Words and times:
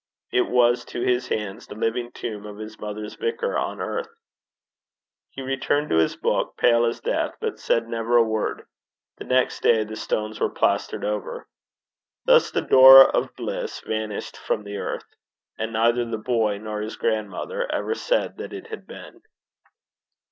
It 0.31 0.49
was 0.49 0.83
to 0.85 1.01
his 1.03 1.27
hands 1.27 1.67
the 1.67 1.75
living 1.75 2.11
tomb 2.11 2.43
of 2.47 2.57
his 2.57 2.79
mother's 2.79 3.13
vicar 3.13 3.55
on 3.55 3.79
earth. 3.79 4.09
He 5.29 5.43
returned 5.43 5.89
to 5.91 5.97
his 5.97 6.15
book, 6.15 6.57
pale 6.57 6.85
as 6.87 6.99
death, 6.99 7.35
but 7.39 7.59
said 7.59 7.87
never 7.87 8.17
a 8.17 8.23
word. 8.23 8.65
The 9.17 9.25
next 9.25 9.61
day 9.61 9.83
the 9.83 9.95
stones 9.95 10.39
were 10.39 10.49
plastered 10.49 11.05
over. 11.05 11.47
Thus 12.25 12.49
the 12.49 12.63
door 12.63 13.15
of 13.15 13.35
bliss 13.35 13.81
vanished 13.81 14.37
from 14.37 14.63
the 14.63 14.77
earth. 14.77 15.05
And 15.59 15.71
neither 15.71 16.03
the 16.03 16.17
boy 16.17 16.57
nor 16.57 16.81
his 16.81 16.95
grandmother 16.95 17.71
ever 17.71 17.93
said 17.93 18.37
that 18.37 18.53
it 18.53 18.69
had 18.69 18.87
been. 18.87 19.21